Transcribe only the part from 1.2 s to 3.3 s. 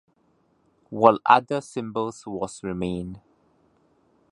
other symbols was remained.